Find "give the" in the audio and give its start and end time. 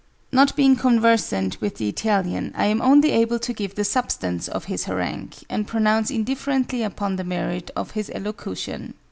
3.53-3.83